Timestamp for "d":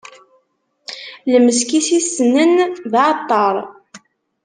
2.91-2.93